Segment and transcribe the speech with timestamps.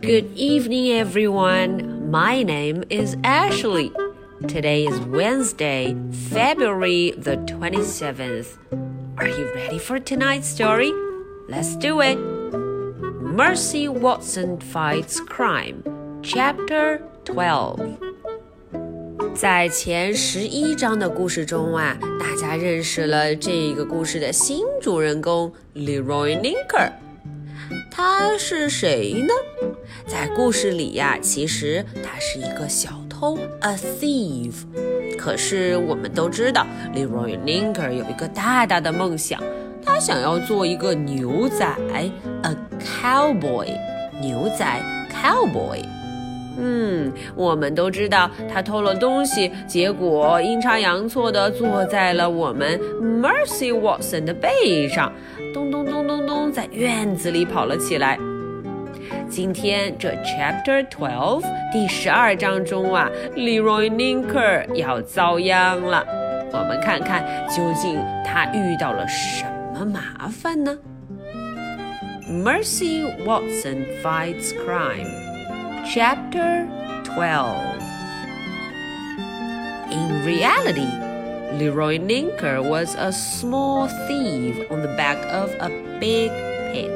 [0.00, 2.10] Good evening, everyone.
[2.10, 3.92] My name is Ashley.
[4.46, 5.96] Today is Wednesday,
[6.30, 8.58] February the 27th.
[9.16, 10.92] Are you ready for tonight's story?
[11.48, 12.18] Let's do it.
[13.22, 15.82] Mercy Watson Fights Crime,
[16.22, 17.96] Chapter 12.
[19.34, 26.92] 在前十一章的故事中啊，大家认识了这个故事的新主人公 Leroy Linker。
[27.90, 29.34] 他是谁呢？
[30.11, 34.51] 在故事里呀，其实他是一个小偷，a thief。
[35.17, 39.41] 可是我们都知道，Leroy Linker 有一个大大的梦想，
[39.85, 42.11] 他想要做一个牛仔，a
[43.01, 43.67] cowboy。
[44.21, 44.65] 牛仔
[45.09, 45.81] ，cowboy。
[46.59, 55.13] 嗯，我们都知道他偷了东西，结果阴差阳错的坐在了我们 Mercy Watson 的背上，
[55.53, 58.19] 咚咚咚咚咚，在院子里跑了起来。
[59.28, 66.04] 今天这 Chapter Twelve 第十二章中啊，Leroy Linker 要遭殃了。
[66.52, 70.78] 我们看看究竟他遇到了什么麻烦呢？
[72.28, 75.06] Mercy Watson fights crime.
[75.84, 76.66] Chapter
[77.04, 77.54] 12
[79.90, 80.88] In reality,
[81.58, 86.30] Leroy Ninker was a small thief on the back of a big
[86.72, 86.90] pig.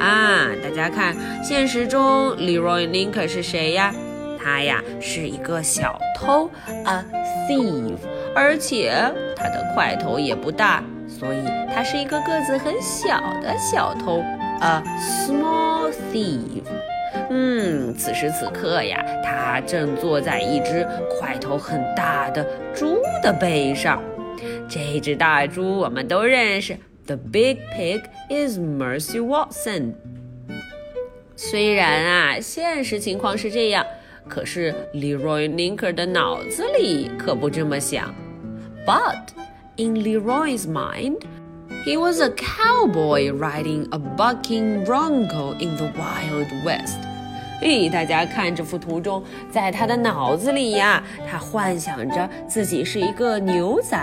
[0.00, 3.94] 啊，大家看，现实中 Leroy Ninker 是谁呀？
[4.42, 6.50] 他呀是一个小偷
[6.86, 7.04] ，a
[7.46, 7.98] thief，
[8.34, 8.90] 而且
[9.36, 14.22] 他的块头也不大，所以他是一个个子很小的小偷
[14.62, 16.62] ，a small thief。
[17.28, 20.86] 嗯，此时此刻呀，他正坐在一只
[21.18, 22.42] 块头很大的
[22.74, 24.02] 猪的背上。
[24.66, 26.78] 这只大猪我们都认识
[27.09, 29.93] ，The big pig is Mercy Watson。
[31.35, 33.85] 虽然啊，现实情况是这样，
[34.27, 38.13] 可是 Leroy Linker 的脑子里可不这么想。
[38.85, 39.29] But
[39.77, 41.21] in Leroy's mind,
[41.85, 46.99] he was a cowboy riding a bucking bronco in the Wild West.
[47.60, 53.96] 嘿，大家看这幅图中，在他的脑子里呀，他幻想着自己是一个牛仔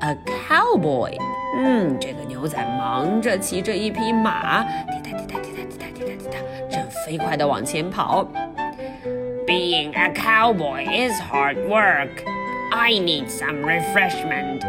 [0.00, 0.16] ，a
[0.48, 1.12] cowboy。
[1.56, 8.26] 嗯，这个牛仔忙着骑着一匹马，滴答滴答滴答滴答滴答滴答，正飞快地往前跑。
[9.46, 12.24] Being a cowboy is hard work.
[12.70, 14.64] I need some refreshment.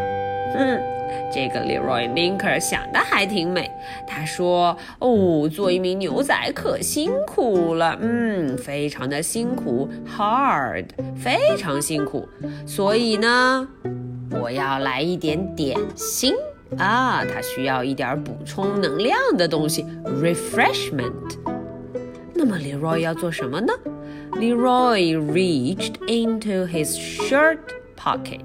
[0.56, 0.93] 嗯。
[1.34, 3.72] 这个 Leroy Linker 想的还挺美。
[4.06, 10.86] 他说：“哦，做一名牛仔可辛苦了，嗯，非常的辛苦，hard，
[11.16, 12.28] 非常辛苦。
[12.66, 13.68] 所以呢，
[14.30, 16.34] 我要来一点点心
[16.78, 21.38] 啊，他需要一点补充能量的东西，refreshment。
[22.34, 23.74] 那么 Leroy 要做什么呢
[24.34, 27.58] ？Leroy reached into his shirt
[27.98, 28.42] pocket。”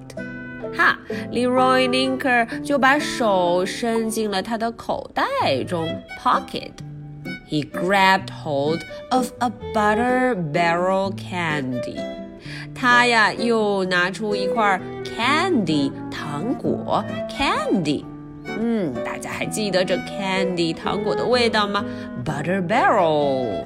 [0.76, 0.98] 哈，
[1.32, 5.88] Leroy Linker 就把手伸进了他的口袋中
[6.20, 12.00] （pocket）。He grabbed hold of a butter barrel candy。
[12.74, 18.04] 他呀又拿出一块 candy 糖果 candy。
[18.46, 21.86] 嗯，大家还记得这 candy 糖果的味道吗？
[22.26, 23.64] Butter barrel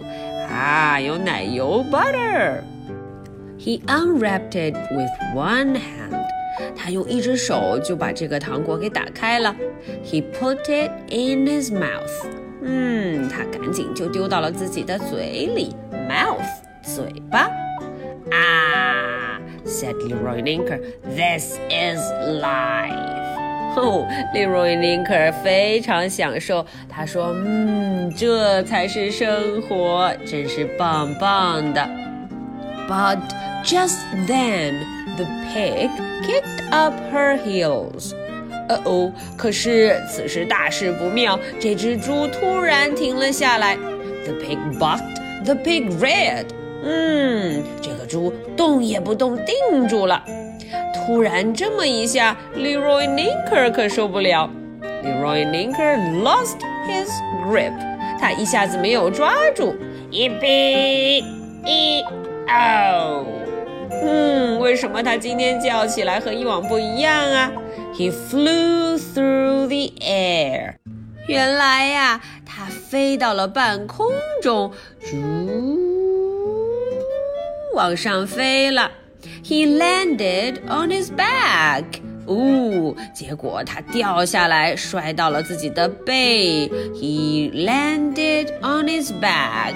[0.50, 6.21] 啊，有奶油 butter。He unwrapped it with one hand.
[6.75, 9.55] 他用一只手就把这个糖果给打开了。
[10.05, 12.27] He put it in his mouth。
[12.63, 15.75] 嗯，他赶紧就丢到了自己的嘴里
[16.09, 16.47] ，mouth
[16.83, 17.51] 嘴巴。
[18.31, 22.01] 啊，said Leroy Linker，this is
[22.41, 23.21] life。
[23.75, 26.65] 哦，Leroy Linker 非常享受。
[26.89, 31.81] 他说：“嗯，这才是生活，真是棒棒的。”
[32.89, 33.19] But
[33.64, 33.98] just
[34.28, 34.86] then.
[35.18, 35.90] The pig
[36.26, 38.14] kicked up her heels.
[38.70, 43.76] 呃哦，可是此时大事不妙，这只猪突然停了下来。
[44.26, 45.46] The pig bucked.
[45.46, 46.48] The pig reared.
[46.84, 50.24] 嗯，这个猪动也不动，定住了。
[50.94, 54.50] 突然这么一下，Leroy Linker 可受不了。
[55.04, 56.58] Leroy Linker lost
[56.88, 57.08] his
[57.46, 57.74] grip.
[58.20, 59.76] 他一下子没有抓住。
[60.12, 61.24] 一比
[61.66, 62.04] 一
[62.50, 63.26] 哦。
[64.01, 67.53] 嗯，为什么他今天叫起来和以往不一样啊
[67.95, 70.77] ？He flew through the air。
[71.29, 74.07] 原来呀，他飞到了半空
[74.43, 75.79] 中，啾，
[77.75, 78.91] 往上飞了。
[79.45, 81.85] He landed on his back。
[82.27, 86.69] 哦，结果他掉下来，摔到了自己的背。
[86.95, 89.75] He landed on his back。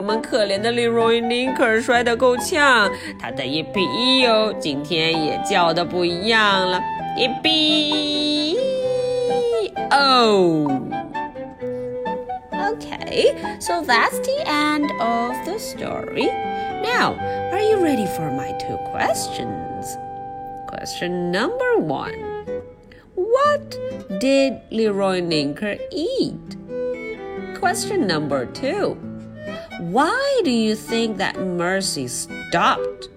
[0.00, 6.80] 们可怜的 Leroy Linker 摔得够呛，他的 Yippee 哟，今天也叫的不一样了，
[7.18, 8.56] Yippee
[9.90, 10.66] Oh.
[12.52, 16.26] Okay, so that's the end of the story.
[16.82, 17.14] Now,
[17.52, 19.96] are you ready for my two questions?
[20.68, 22.14] Question number one
[23.14, 23.78] What
[24.20, 26.56] did Leroy Linker eat?
[27.60, 28.96] Question number two
[29.92, 30.10] Why
[30.44, 33.08] do you think that Mercy stopped?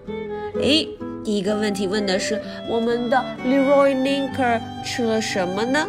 [0.60, 0.88] 诶，
[1.24, 3.16] 第一个问题问的是我们的
[3.46, 5.88] Leroy Linker 吃了什么呢？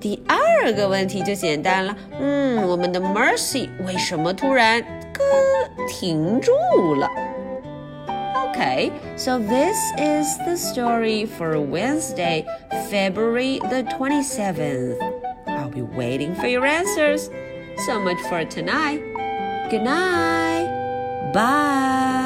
[0.00, 4.80] 第二个问题就简单了，嗯，我们的 Mercy 为什么突然
[5.12, 5.24] 咯
[5.88, 6.52] 停住
[6.96, 7.08] 了？
[8.52, 12.44] Okay, so this is the story for Wednesday,
[12.90, 14.98] February the 27th.
[15.46, 17.30] I'll be waiting for your answers.
[17.86, 19.00] So much for tonight.
[19.69, 20.69] Good night.
[21.33, 22.24] Bye.